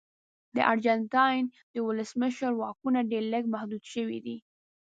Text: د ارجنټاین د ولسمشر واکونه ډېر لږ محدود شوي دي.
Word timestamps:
د 0.55 0.57
ارجنټاین 0.71 1.43
د 1.73 1.75
ولسمشر 1.87 2.51
واکونه 2.55 2.99
ډېر 3.11 3.23
لږ 3.33 3.43
محدود 3.53 3.83
شوي 3.93 4.19
دي. 4.25 4.37